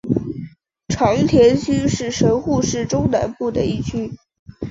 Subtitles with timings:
[0.87, 4.11] 长田区是神户市中南部的一区。